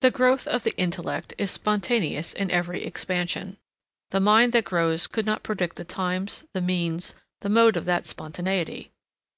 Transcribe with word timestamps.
The 0.00 0.10
growth 0.10 0.46
of 0.46 0.64
the 0.64 0.74
intellect 0.78 1.34
is 1.36 1.50
spontaneous 1.50 2.32
in 2.32 2.50
every 2.50 2.86
expansion. 2.86 3.58
The 4.08 4.18
mind 4.18 4.52
that 4.54 4.64
grows 4.64 5.06
could 5.06 5.26
not 5.26 5.42
predict 5.42 5.76
the 5.76 5.84
times, 5.84 6.44
the 6.54 6.62
means, 6.62 7.14
the 7.42 7.50
mode 7.50 7.76
of 7.76 7.84
that 7.84 8.06
spontaneity. 8.06 8.92